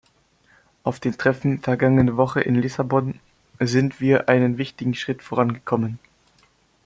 [0.81, 3.19] Auf dem Treffen vergangene Woche in Lissabon
[3.59, 5.99] sind wir einen wichtigen Schritt vorangekommen.